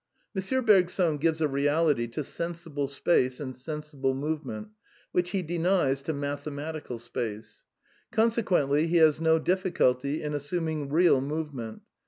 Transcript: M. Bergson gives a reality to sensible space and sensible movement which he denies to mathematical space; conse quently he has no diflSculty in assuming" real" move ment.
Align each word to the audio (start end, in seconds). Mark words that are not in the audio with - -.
M. 0.35 0.65
Bergson 0.65 1.19
gives 1.19 1.41
a 1.41 1.47
reality 1.47 2.07
to 2.07 2.23
sensible 2.23 2.87
space 2.87 3.39
and 3.39 3.55
sensible 3.55 4.15
movement 4.15 4.69
which 5.11 5.29
he 5.29 5.43
denies 5.43 6.01
to 6.01 6.11
mathematical 6.11 6.97
space; 6.97 7.65
conse 8.11 8.41
quently 8.43 8.87
he 8.87 8.97
has 8.97 9.21
no 9.21 9.39
diflSculty 9.39 10.21
in 10.21 10.33
assuming" 10.33 10.89
real" 10.89 11.21
move 11.21 11.53
ment. 11.53 11.81